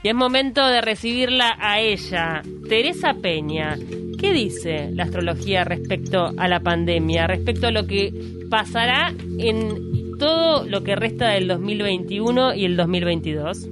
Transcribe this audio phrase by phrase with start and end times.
[0.00, 3.76] Y es momento de recibirla a ella, Teresa Peña.
[4.16, 8.12] ¿Qué dice la astrología respecto a la pandemia, respecto a lo que
[8.48, 13.68] pasará en todo lo que resta del 2021 y el 2022?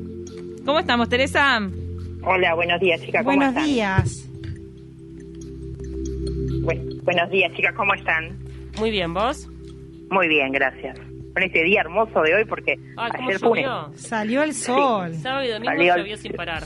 [0.65, 1.61] ¿Cómo estamos, Teresa?
[2.25, 3.25] Hola, buenos días, chicas.
[3.25, 3.65] ¿Cómo Buenos están?
[3.65, 4.29] días.
[6.65, 7.73] Bu- buenos días, chicas.
[7.77, 8.37] ¿Cómo están?
[8.81, 9.49] Muy bien, ¿vos?
[10.11, 10.99] Muy bien, gracias.
[11.37, 13.99] Con este día hermoso de hoy, porque Ay, ¿cómo ayer fue un-?
[13.99, 15.15] Salió el sol.
[15.17, 16.63] Sábado y domingo Salió el- llovió sin parar.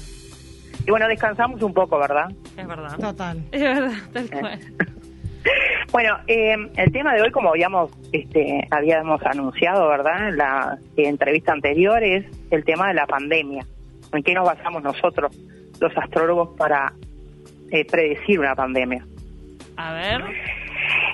[0.86, 2.26] Y bueno, descansamos un poco, ¿verdad?
[2.56, 2.96] Es verdad.
[2.96, 3.42] Total.
[3.50, 4.60] Es verdad, tal cual.
[5.90, 10.28] Bueno, eh, el tema de hoy, como habíamos este, habíamos anunciado, ¿verdad?
[10.28, 13.66] En la entrevista anterior, es el tema de la pandemia.
[14.12, 15.36] ¿En qué nos basamos nosotros,
[15.80, 16.92] los astrólogos, para
[17.72, 19.04] eh, predecir una pandemia?
[19.76, 20.22] A ver.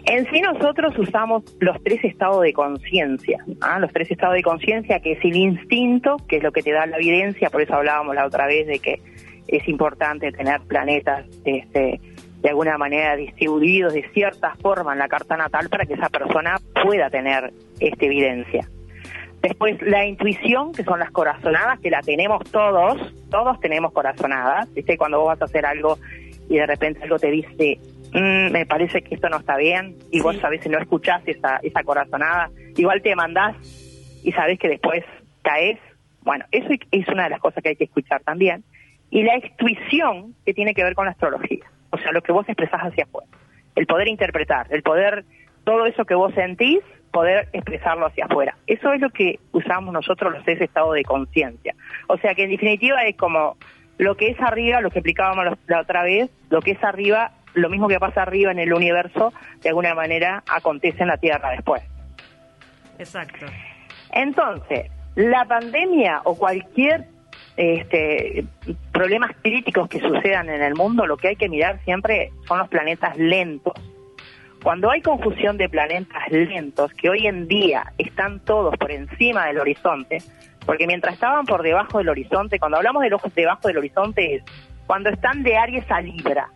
[0.07, 3.81] En sí nosotros usamos los tres estados de conciencia, ¿ah?
[3.81, 6.87] los tres estados de conciencia, que es el instinto, que es lo que te da
[6.87, 9.03] la evidencia, por eso hablábamos la otra vez de que
[9.49, 12.01] es importante tener planetas este,
[12.41, 16.57] de alguna manera distribuidos de cierta forma en la carta natal para que esa persona
[16.85, 18.69] pueda tener esta evidencia.
[19.43, 24.97] Después la intuición, que son las corazonadas, que la tenemos todos, todos tenemos corazonadas, ¿viste?
[24.97, 25.99] Cuando vos vas a hacer algo
[26.49, 27.79] y de repente algo te dice,
[28.17, 31.59] "Mm, me parece que esto no está bien, y vos sabés si no escuchás esa,
[31.63, 33.55] esa corazonada, igual te mandás
[34.25, 35.05] y sabés que después
[35.43, 35.79] caes.
[36.23, 38.65] Bueno, eso es una de las cosas que hay que escuchar también.
[39.11, 42.49] Y la intuición que tiene que ver con la astrología, o sea, lo que vos
[42.49, 43.29] expresás hacia afuera,
[43.75, 45.27] el poder interpretar, el poder,
[45.65, 46.81] todo eso que vos sentís,
[47.13, 48.57] poder expresarlo hacia afuera.
[48.67, 51.75] Eso es lo que usamos nosotros los tres estados de conciencia.
[52.09, 53.59] O sea que en definitiva es como
[53.99, 57.71] lo que es arriba, lo que explicábamos la otra vez, lo que es arriba, lo
[57.71, 61.83] mismo que pasa arriba en el universo, de alguna manera acontece en la Tierra después.
[62.99, 63.47] Exacto.
[64.13, 67.07] Entonces, la pandemia o cualquier
[67.57, 68.45] este,
[68.93, 72.69] problemas críticos que sucedan en el mundo, lo que hay que mirar siempre son los
[72.69, 73.75] planetas lentos.
[74.63, 79.61] Cuando hay confusión de planetas lentos, que hoy en día están todos por encima del
[79.61, 80.19] horizonte,
[80.67, 84.43] porque mientras estaban por debajo del horizonte, cuando hablamos de los debajo del horizonte es
[84.87, 86.49] cuando están de Aries a Libra,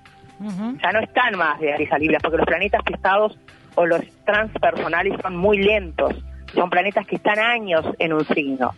[0.82, 3.38] Ya no están más de Aries a porque los planetas pesados
[3.74, 6.14] o los transpersonales son muy lentos,
[6.54, 8.72] son planetas que están años en un signo.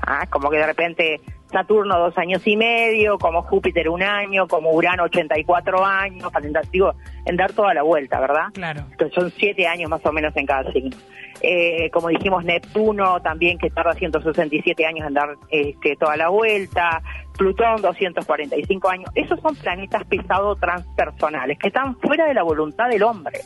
[0.00, 1.20] Ah, como que de repente
[1.52, 6.30] Saturno dos años y medio, como Júpiter un año, como Urano 84 años,
[6.70, 8.46] digo, en dar toda la vuelta, ¿verdad?
[8.52, 8.84] Claro.
[8.98, 10.96] que son siete años más o menos en cada signo.
[11.40, 17.02] Eh, como dijimos, Neptuno también que tarda 167 años en dar este, toda la vuelta,
[17.36, 19.10] Plutón 245 años.
[19.14, 23.40] Esos son planetas pesados transpersonales que están fuera de la voluntad del hombre.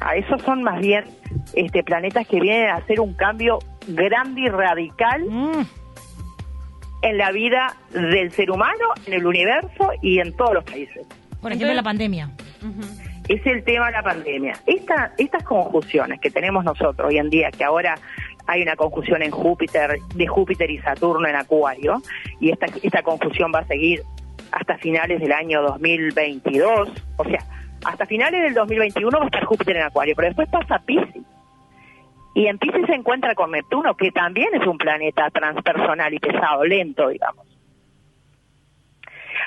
[0.00, 1.04] A esos son más bien
[1.54, 5.62] este, planetas que vienen a hacer un cambio grande y radical Mm,
[7.02, 11.06] en la vida del ser humano, en el universo y en todos los países.
[11.40, 12.30] por ejemplo, la pandemia.
[13.28, 14.54] es el tema de la pandemia.
[14.66, 17.94] Esta, estas conjunciones que tenemos nosotros hoy en día, que ahora
[18.46, 22.02] hay una conjunción en Júpiter, de Júpiter y Saturno en Acuario,
[22.40, 24.02] y esta, esta conjunción va a seguir
[24.50, 27.44] hasta finales del año 2022, o sea,
[27.84, 31.22] hasta finales del 2021 va a estar Júpiter en Acuario, pero después pasa Pisces.
[32.38, 36.64] Y en Pisces se encuentra con Neptuno, que también es un planeta transpersonal y pesado,
[36.64, 37.48] lento, digamos.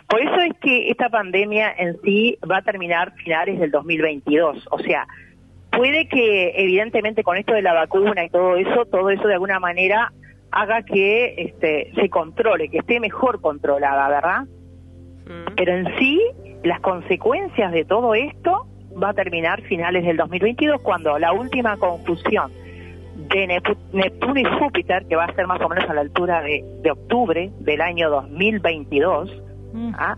[0.09, 4.68] Por eso es que esta pandemia en sí va a terminar finales del 2022.
[4.72, 5.07] O sea,
[5.72, 9.62] puede que evidentemente con esto de la vacuna y todo eso, todo eso de alguna
[9.62, 10.12] manera
[10.52, 14.41] haga que este, se controle, que esté mejor controlada, ¿verdad?
[15.28, 15.56] Mm.
[15.56, 16.19] Pero en sí,
[16.66, 18.68] las consecuencias de todo esto
[19.02, 22.52] va a terminar finales del 2022 cuando la última confusión
[23.16, 26.41] de Nep- Neptuno y Júpiter, que va a ser más o menos a la altura
[26.41, 29.41] de, de octubre del año 2022,
[29.73, 29.94] Mm.
[29.97, 30.17] ¿ah?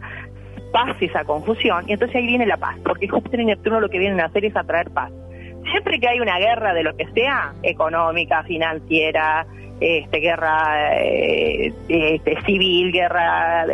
[0.71, 3.99] pase esa confusión y entonces ahí viene la paz, porque Júpiter y Neptuno lo que
[3.99, 5.11] vienen a hacer es atraer paz.
[5.69, 9.45] Siempre que hay una guerra de lo que sea, económica, financiera,
[9.79, 13.65] este, guerra eh, este, civil, guerra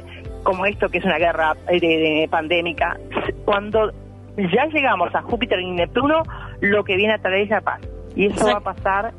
[0.43, 2.97] como esto que es una guerra eh, de, de pandémica,
[3.45, 3.91] cuando
[4.35, 6.23] ya llegamos a Júpiter y Neptuno,
[6.59, 7.79] lo que viene a traer es la paz.
[8.15, 9.13] Y eso va a pasar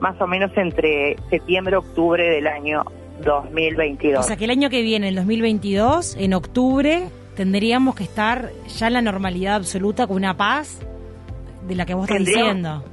[0.00, 2.84] más o menos entre septiembre octubre del año
[3.24, 4.20] 2022.
[4.20, 7.04] O sea que el año que viene, el 2022, en octubre,
[7.36, 10.80] tendríamos que estar ya en la normalidad absoluta con una paz
[11.66, 12.84] de la que vos estás diciendo.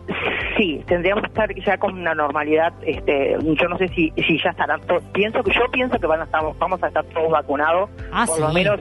[0.58, 2.74] Sí, tendríamos que estar ya con una normalidad.
[2.86, 4.80] Este, yo no sé si, si ya estarán.
[4.82, 8.26] to- Pienso que yo pienso que van a estar, vamos a estar todos vacunados, Ah,
[8.28, 8.42] por sí.
[8.42, 8.80] lo menos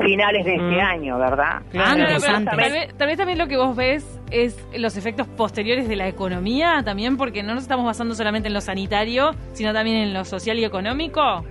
[0.00, 0.80] finales de este Mm.
[0.80, 1.62] año, ¿verdad?
[1.70, 4.66] Claro, Ah, no, no, pero tal, vez, tal vez también lo que vos ves es
[4.76, 8.60] los efectos posteriores de la economía, también porque no nos estamos basando solamente en lo
[8.60, 11.44] sanitario, sino también en lo social y económico.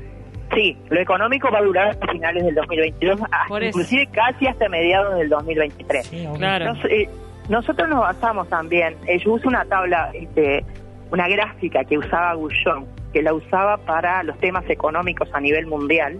[0.55, 5.15] Sí, lo económico va a durar hasta finales del 2022, hasta- inclusive casi hasta mediados
[5.17, 6.07] del 2023.
[6.07, 6.27] Sí.
[6.37, 6.73] Claro.
[6.73, 7.07] Nos- eh,
[7.49, 10.63] nosotros nos basamos también, eh, yo uso una tabla, este,
[11.11, 16.19] una gráfica que usaba Gullón, que la usaba para los temas económicos a nivel mundial,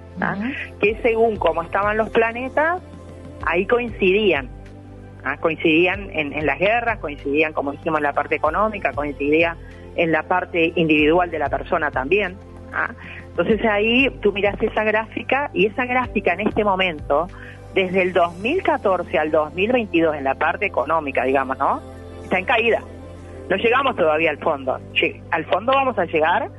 [0.81, 2.81] que según cómo estaban los planetas,
[3.45, 4.50] ahí coincidían.
[5.24, 5.38] ¿ah?
[5.38, 9.56] Coincidían en, en las guerras, coincidían, como dijimos, en la parte económica, coincidía
[9.95, 12.36] en la parte individual de la persona también.
[12.74, 12.91] ¿ah?
[13.30, 17.27] Entonces ahí tú miras esa gráfica y esa gráfica en este momento,
[17.74, 21.81] desde el 2014 al 2022 en la parte económica, digamos, ¿no?
[22.24, 22.81] Está en caída.
[23.50, 24.80] No llegamos todavía al fondo.
[25.31, 26.50] Al fondo vamos a llegar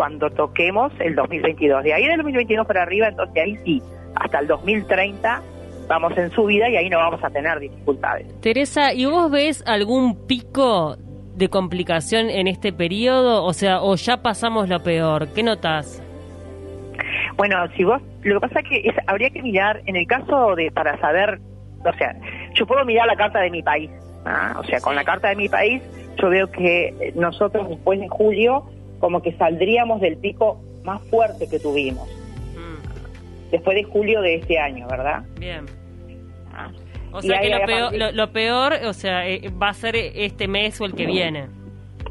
[0.00, 1.84] cuando toquemos el 2022.
[1.84, 3.82] De ahí del 2022 para arriba, entonces ahí sí,
[4.14, 5.42] hasta el 2030
[5.88, 8.40] vamos en subida y ahí no vamos a tener dificultades.
[8.40, 10.96] Teresa, ¿y vos ves algún pico
[11.34, 13.44] de complicación en este periodo?
[13.44, 15.34] O sea, o ya pasamos lo peor.
[15.34, 16.02] ¿Qué notas?
[17.36, 20.70] Bueno, si vos, lo que pasa que es, habría que mirar, en el caso de,
[20.70, 21.40] para saber,
[21.84, 22.16] o sea,
[22.54, 23.90] yo puedo mirar la carta de mi país,
[24.24, 24.56] ¿ah?
[24.58, 25.82] o sea, con la carta de mi país,
[26.16, 28.64] yo veo que nosotros después de julio,
[29.00, 32.08] como que saldríamos del pico más fuerte que tuvimos,
[32.54, 35.24] Mm, después de julio de este año, ¿verdad?
[35.38, 35.66] bien.
[36.54, 36.70] Ah.
[37.12, 39.96] O Y sea que lo peor, lo, lo peor, o sea, eh, va a ser
[39.96, 41.48] este mes o el que viene.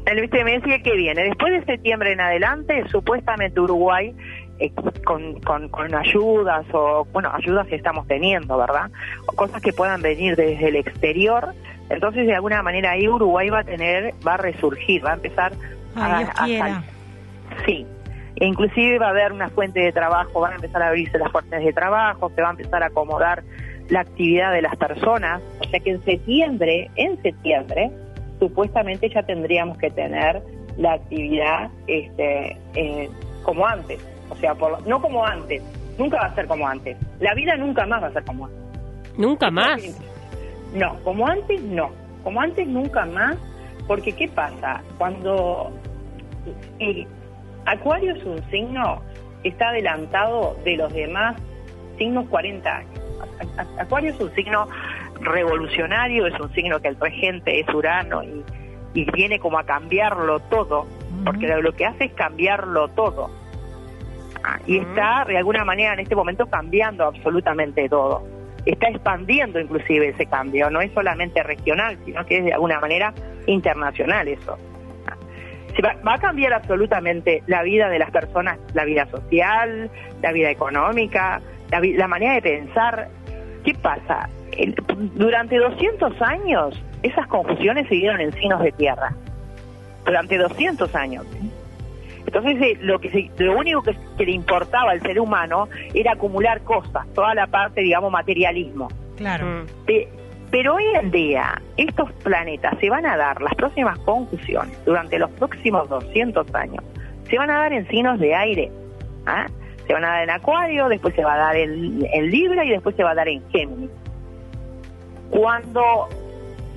[0.04, 4.14] El este mes que viene, después de septiembre en adelante, supuestamente Uruguay,
[4.58, 4.70] eh,
[5.04, 8.90] con, con, con ayudas o, bueno, ayudas que estamos teniendo, ¿verdad?
[9.26, 11.54] O cosas que puedan venir desde el exterior,
[11.88, 15.52] entonces de alguna manera ahí Uruguay va a tener, va a resurgir, va a empezar
[15.94, 16.66] Ay, a, Dios a quiera.
[16.66, 16.84] sal-
[17.66, 17.86] Sí,
[18.36, 21.30] E inclusive va a haber una fuente de trabajo, van a empezar a abrirse las
[21.32, 23.42] fuentes de trabajo, se va a empezar a acomodar
[23.88, 27.90] la actividad de las personas, o sea que en septiembre, en septiembre,
[28.38, 30.42] supuestamente ya tendríamos que tener
[30.78, 33.10] la actividad este, eh,
[33.42, 33.98] como antes,
[34.30, 35.60] o sea, por, no como antes,
[35.98, 38.60] nunca va a ser como antes, la vida nunca más va a ser como antes.
[39.18, 39.82] Nunca más.
[40.72, 41.90] No, como antes no.
[42.22, 43.36] Como antes nunca más,
[43.90, 44.84] porque ¿qué pasa?
[44.98, 45.72] Cuando
[47.66, 49.02] Acuario es un signo
[49.42, 51.36] que está adelantado de los demás
[51.98, 53.00] signos 40 años.
[53.80, 54.68] Acuario es un signo
[55.22, 58.44] revolucionario, es un signo que el regente es Urano y,
[58.94, 60.86] y viene como a cambiarlo todo,
[61.24, 63.28] porque lo, que hace es cambiarlo todo.
[64.44, 68.22] Ah, y está de alguna manera en este momento cambiando absolutamente todo.
[68.66, 73.14] Está expandiendo inclusive ese cambio, no es solamente regional, sino que es de alguna manera
[73.46, 74.58] internacional eso.
[75.84, 79.90] Va, a cambiar absolutamente la vida de las personas, la vida social,
[80.20, 81.40] la vida económica,
[81.70, 83.08] la, la manera de pensar.
[83.64, 84.28] ¿Qué pasa?
[85.14, 89.14] Durante 200 años esas confusiones se dieron en signos de tierra.
[90.04, 91.26] Durante 200 años.
[92.32, 96.12] Entonces, eh, lo que se- lo único que, que le importaba al ser humano era
[96.12, 98.88] acumular cosas, toda la parte, digamos, materialismo.
[99.16, 99.46] Claro.
[99.46, 99.84] Mm.
[99.84, 100.08] Pe-
[100.50, 105.30] pero hoy en día, estos planetas se van a dar, las próximas conjunciones, durante los
[105.32, 106.84] próximos 200 años,
[107.28, 108.70] se van a dar en signos de aire.
[109.26, 109.46] ¿ah?
[109.86, 112.70] Se van a dar en Acuario, después se va a dar en, en Libra y
[112.70, 113.90] después se va a dar en Géminis.
[115.30, 116.08] Cuando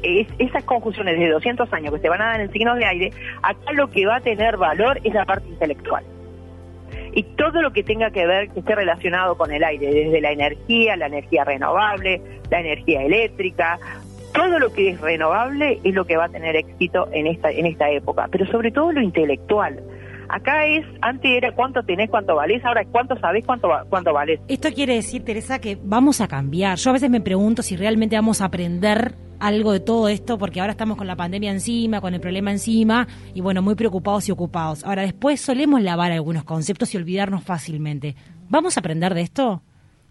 [0.03, 3.11] es- esas conjunciones de 200 años que se van a dar en signos de aire,
[3.41, 6.03] acá lo que va a tener valor es la parte intelectual.
[7.15, 10.31] Y todo lo que tenga que ver, que esté relacionado con el aire, desde la
[10.31, 13.79] energía, la energía renovable, la energía eléctrica,
[14.33, 17.67] todo lo que es renovable es lo que va a tener éxito en esta, en
[17.67, 19.79] esta época, pero sobre todo lo intelectual.
[20.30, 24.39] Acá es, antes era cuánto tenés, cuánto valés, ahora es cuánto sabés, cuánto, cuánto valés.
[24.48, 26.77] Esto quiere decir, Teresa, que vamos a cambiar.
[26.77, 30.62] Yo a veces me pregunto si realmente vamos a aprender algo de todo esto, porque
[30.62, 34.32] ahora estamos con la pandemia encima, con el problema encima, y bueno, muy preocupados y
[34.32, 34.86] ocupados.
[34.86, 38.15] Ahora, después solemos lavar algunos conceptos y olvidarnos fácilmente.
[38.50, 39.62] ¿Vamos a aprender de esto?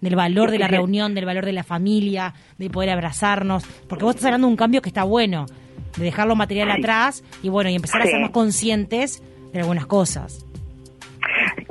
[0.02, 4.16] Del valor de la reunión, del valor de la familia, de poder abrazarnos, porque vos
[4.16, 5.47] estás hablando de un cambio que está bueno,
[5.97, 9.87] de dejar lo material atrás y bueno, y empezar a ser más conscientes de algunas
[9.87, 10.47] cosas.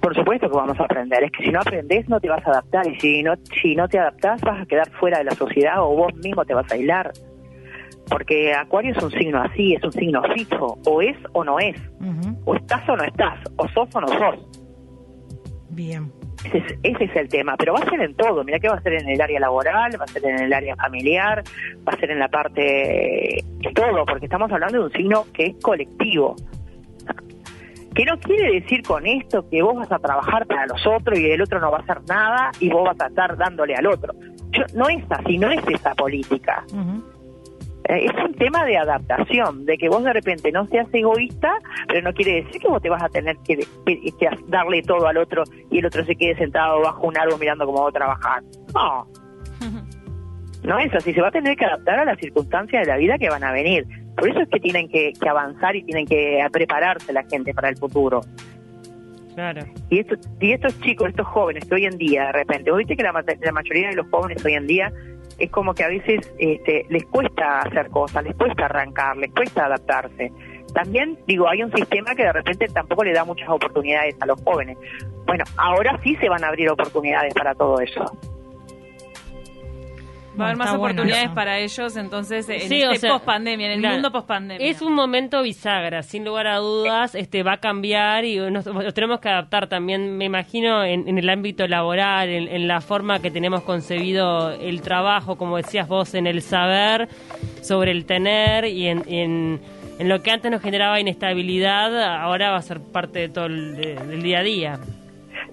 [0.02, 2.52] Por supuesto que vamos a aprender, es que si no aprendes no te vas a
[2.52, 5.76] adaptar y si no, si no te adaptás vas a quedar fuera de la sociedad
[5.80, 7.12] o vos mismo te vas a aislar.
[8.10, 11.78] Porque Acuario es un signo así, es un signo fijo, o es o no es,
[12.46, 14.62] o estás o no estás, o sos o no sos.
[15.70, 16.12] Bien.
[16.44, 18.44] Ese es, ese es el tema, pero va a ser en todo.
[18.44, 20.76] Mira que va a ser en el área laboral, va a ser en el área
[20.76, 21.44] familiar,
[21.88, 25.46] va a ser en la parte de todo, porque estamos hablando de un signo que
[25.46, 26.36] es colectivo.
[27.96, 31.30] Que no quiere decir con esto que vos vas a trabajar para los otros y
[31.30, 34.14] el otro no va a hacer nada y vos vas a estar dándole al otro.
[34.52, 36.64] Yo, no es así, no es esa política.
[37.90, 41.52] Eh, Es un tema de adaptación, de que vos de repente no seas egoísta,
[41.88, 45.08] pero no quiere decir que vos te vas a tener que, que- que darle todo
[45.08, 48.42] al otro y el otro se quede sentado bajo un árbol mirando cómo vos trabajar.
[48.74, 49.08] No,
[50.64, 53.18] no es así, se va a tener que adaptar a las circunstancias de la vida
[53.18, 53.86] que van a venir.
[54.16, 57.70] Por eso es que tienen que, que avanzar y tienen que prepararse la gente para
[57.70, 58.22] el futuro.
[59.36, 59.62] Claro.
[59.90, 63.04] Y, esto, y estos chicos, estos jóvenes que hoy en día, de repente, viste que
[63.04, 64.92] la, la mayoría de los jóvenes hoy en día
[65.40, 69.66] es como que a veces este, les cuesta hacer cosas, les cuesta arrancar, les cuesta
[69.66, 70.32] adaptarse.
[70.74, 74.42] También, digo, hay un sistema que de repente tampoco le da muchas oportunidades a los
[74.44, 74.78] jóvenes.
[75.26, 78.06] Bueno, ahora sí se van a abrir oportunidades para todo eso.
[80.42, 83.26] Va a haber más bueno oportunidades para ellos entonces en Sí, o este sea, post
[83.26, 84.68] pandemia, en el claro, mundo post pandemia.
[84.68, 88.94] Es un momento bisagra, sin lugar a dudas, este va a cambiar y nos, nos
[88.94, 93.20] tenemos que adaptar también, me imagino, en, en el ámbito laboral, en, en la forma
[93.20, 97.08] que tenemos concebido el trabajo, como decías vos, en el saber
[97.62, 99.60] sobre el tener y en, en,
[100.00, 103.76] en lo que antes nos generaba inestabilidad, ahora va a ser parte de todo el
[103.76, 104.80] de- del día a día.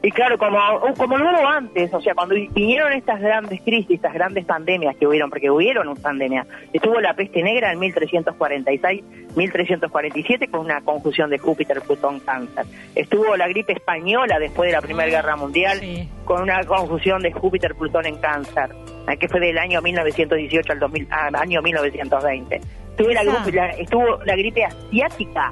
[0.00, 0.58] Y claro, como,
[0.96, 5.28] como luego antes, o sea, cuando vinieron estas grandes crisis, estas grandes pandemias que hubieron,
[5.28, 9.02] porque hubieron una pandemia, estuvo la peste negra en 1346,
[9.34, 12.64] 1347 con una conjunción de Júpiter, Plutón, Cáncer.
[12.94, 16.08] Estuvo la gripe española después de la Primera Guerra Mundial Sí.
[16.24, 18.70] con una conjunción de Júpiter, Plutón en Cáncer,
[19.08, 22.60] eh, que fue del año 1918 al 2000, al año 1920.
[22.90, 23.44] Estuvo la, Ah.
[23.52, 25.50] la- estuvo la gripe asiática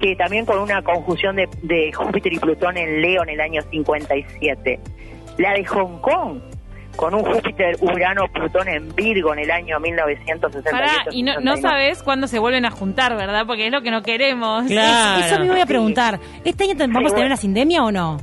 [0.00, 3.62] que también con una conjunción de, de Júpiter y Plutón en Leo en el año
[3.70, 4.80] 57.
[5.38, 6.40] La de Hong Kong,
[6.96, 10.70] con un Júpiter, Urano, Plutón en Virgo en el año 1968.
[10.70, 11.60] Pará, y no, no 69.
[11.62, 13.44] sabes cuándo se vuelven a juntar, ¿verdad?
[13.46, 14.64] Porque es lo que no queremos.
[14.66, 15.24] Claro.
[15.24, 15.68] Eso me voy a Sí.
[15.68, 16.18] preguntar.
[16.44, 18.18] ¿Este año vamos a tener una sindemia o no?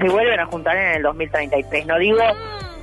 [0.00, 1.86] Se vuelven a juntar en el 2033.
[1.86, 2.18] No digo...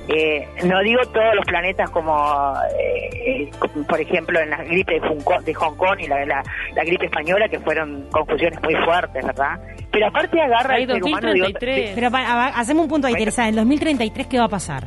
[0.08, 5.00] eh, no digo todos los planetas como, eh, como, por ejemplo, en la gripe de
[5.00, 6.42] Hong Kong, de Hong Kong y la, la,
[6.74, 9.58] la gripe española, que fueron confusiones muy fuertes, ¿verdad?
[9.90, 11.92] Pero aparte agarra Hay al ser humano 2033.
[11.94, 13.24] Pero hacemos un punto ahí, Bueno.
[13.24, 13.48] Teresa.
[13.48, 14.84] ¿En 2033 qué va a pasar?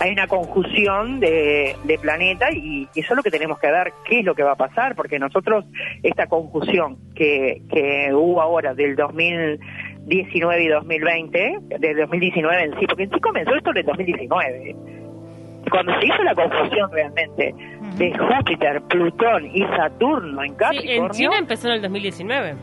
[0.00, 3.92] hay una conjunción de, de planeta y, y eso es lo que tenemos que ver,
[4.04, 5.64] qué es lo que va a pasar, porque nosotros
[6.02, 8.96] esta conjunción que, que hubo ahora del
[10.06, 14.76] 2019 y 2020, del 2019 en sí, porque en sí comenzó esto en el 2019,
[15.70, 17.54] cuando se hizo la conjunción realmente
[17.96, 22.54] de Júpiter, Plutón y Saturno en Sí, Capricornio, en China empezó en el 2019.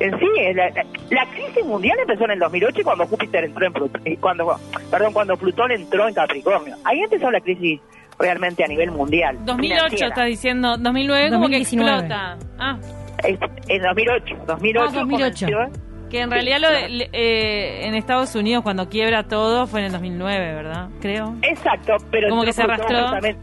[0.00, 3.66] en sí, la, la- la crisis mundial empezó en el 2008 y cuando Júpiter entró
[3.66, 4.56] en Plutón, cuando,
[4.90, 6.76] perdón, cuando Plutón entró en Capricornio.
[6.84, 7.80] Ahí empezó la crisis
[8.18, 9.36] realmente a nivel mundial.
[9.46, 10.08] 2008 financiera.
[10.08, 11.90] estás diciendo, 2009 como que 2019.
[11.98, 12.38] explota.
[12.58, 12.78] Ah,
[13.24, 13.38] Es-
[13.68, 15.46] En 2008, 2008, Ah, 2008.
[15.46, 19.86] comenzó- que en realidad lo de- eh, en Estados Unidos cuando quiebra todo fue en
[19.86, 20.88] el 2009, ¿verdad?
[21.00, 21.36] Creo.
[21.42, 22.88] Exacto, pero Como que se arrastró
[23.24, 23.36] en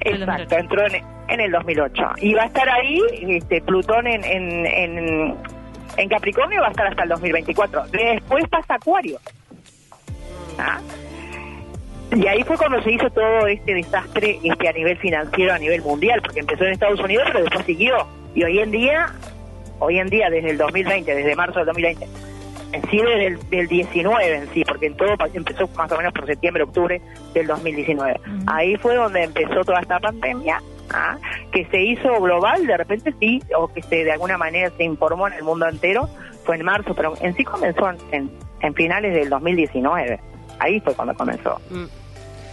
[0.00, 0.56] Exacto, 2008.
[0.58, 2.02] entró en, en el 2008.
[2.18, 5.36] Y va a estar ahí, este, Plutón en, en, en,
[5.96, 7.82] en Capricornio va a estar hasta el 2024.
[7.92, 9.18] Después pasa Acuario.
[10.58, 10.78] ¿Ah?
[12.14, 15.80] Y ahí fue cuando se hizo todo este desastre este a nivel financiero, a nivel
[15.82, 17.94] mundial, porque empezó en Estados Unidos, pero después siguió.
[18.34, 19.06] Y hoy en día,
[19.80, 22.06] hoy en día, desde el 2020, desde marzo del 2020,
[22.72, 26.12] en sí desde el del 19 en sí, porque en todo empezó más o menos
[26.12, 27.00] por septiembre, octubre
[27.34, 28.20] del 2019.
[28.46, 31.18] Ahí fue donde empezó toda esta pandemia, ¿ah?
[31.52, 35.26] que se hizo global, de repente sí, o que se de alguna manera se informó
[35.26, 36.08] en el mundo entero,
[36.44, 40.20] fue en marzo, pero en sí comenzó en, en, en finales del 2019.
[40.58, 41.60] Ahí fue cuando comenzó.
[41.70, 41.99] Mm.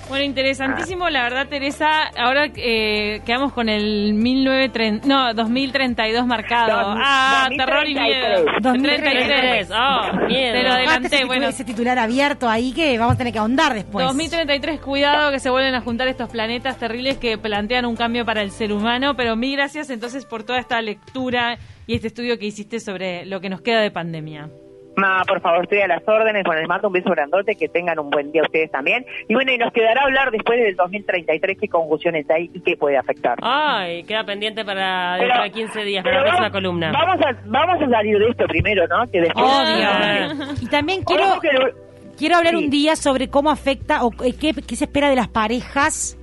[0.09, 2.03] Bueno, interesantísimo, la verdad, Teresa.
[2.17, 6.91] Ahora eh, quedamos con el 1930, no, 2032 marcado.
[6.91, 8.39] Dos- ah, terror y 2033.
[8.39, 8.45] miedo.
[8.61, 9.67] 2033.
[9.67, 9.69] 33.
[9.71, 10.53] Oh, miedo.
[10.53, 11.47] Te lo adelanté, bueno.
[11.49, 14.05] ese titular abierto ahí que vamos a tener que ahondar después.
[14.05, 18.41] 2033, cuidado que se vuelven a juntar estos planetas terribles que plantean un cambio para
[18.41, 22.45] el ser humano, pero mil gracias entonces por toda esta lectura y este estudio que
[22.45, 24.49] hiciste sobre lo que nos queda de pandemia.
[24.97, 26.43] No, por favor, estoy a las órdenes.
[26.43, 29.05] Bueno, les mando un beso grandote, que tengan un buen día ustedes también.
[29.29, 32.97] Y bueno, y nos quedará hablar después del 2033 qué confusiones hay y qué puede
[32.97, 33.37] afectar.
[33.41, 36.91] Ay, queda pendiente para dentro de 15 días, para la próxima columna.
[36.91, 39.05] Vamos a, vamos a salir de esto primero, ¿no?
[39.11, 39.45] Que después...
[39.45, 40.55] Obvio.
[40.61, 41.69] Y también quiero, Ojo que lo-
[42.17, 42.63] quiero hablar Sí.
[42.63, 46.17] un día sobre cómo afecta o eh, qué, qué se espera de las parejas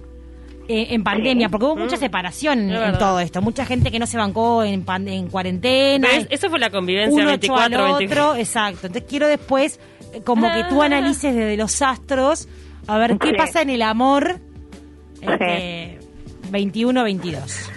[0.69, 3.43] eh, en pandemia, porque hubo mucha separación Es en todo esto.
[3.43, 6.09] Mucha gente que no se bancó en, pan- en cuarentena.
[6.31, 8.29] Eso fue la convivencia uno echó al 24, 24.
[8.31, 8.87] otro, exacto.
[8.87, 9.79] Entonces quiero después
[10.13, 12.49] eh, como que tú analices desde los astros
[12.87, 13.35] a ver qué Sí.
[13.37, 14.41] pasa en el amor
[15.21, 15.99] este,
[16.51, 17.71] 21-22.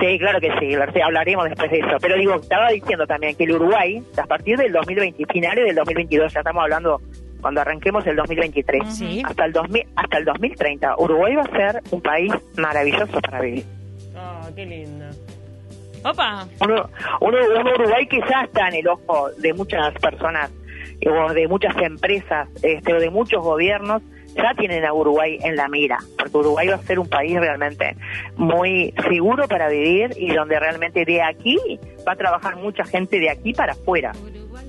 [0.00, 1.96] Sí, claro que sí, sí, hablaremos después de eso.
[2.00, 6.32] Pero digo, estaba diciendo también que el Uruguay, a partir del 2020, finales del 2022,
[6.32, 7.00] ya estamos hablando
[7.44, 9.22] cuando arranquemos el 2023, Sí.
[9.22, 13.64] hasta el 2000, hasta el 2030, Uruguay va a ser un país maravilloso para vivir.
[14.16, 15.04] Oh, qué lindo.
[16.04, 16.46] Opa.
[17.20, 20.50] Un Uruguay que ya está en el ojo de muchas personas
[21.02, 24.00] eh, o de muchas empresas este, o de muchos gobiernos
[24.34, 27.94] ya tienen a Uruguay en la mira, porque Uruguay va a ser un país realmente
[28.36, 31.58] muy seguro para vivir y donde realmente de aquí
[32.08, 34.12] va a trabajar mucha gente de aquí para afuera,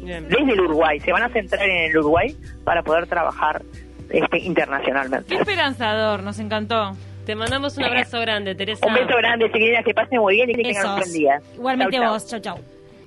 [0.05, 0.27] Bien.
[0.29, 3.61] desde el Uruguay, se van a centrar en el Uruguay para poder trabajar
[4.09, 5.27] este, internacionalmente.
[5.35, 6.91] Qué esperanzador, nos encantó.
[7.25, 8.85] Te mandamos un abrazo grande, Teresa.
[8.85, 11.11] Un beso grande, chiquilinas, que pasen muy bien y que tengan un Besos.
[11.11, 11.41] buen día.
[11.55, 12.13] Igualmente Chau, chau.
[12.13, 12.27] vos.
[12.27, 12.59] Chau, chau.